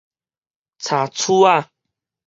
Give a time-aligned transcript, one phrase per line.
[0.79, 1.69] 柴厝仔